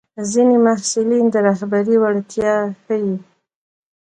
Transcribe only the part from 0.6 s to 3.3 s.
محصلین د رهبرۍ وړتیا ښيي.